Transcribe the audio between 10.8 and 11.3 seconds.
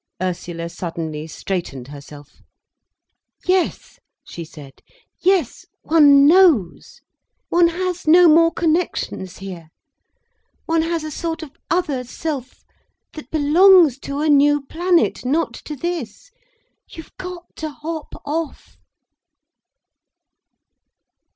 has a